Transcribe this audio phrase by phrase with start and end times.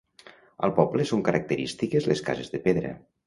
[0.67, 2.95] Al poble són característiques les cases de pedra.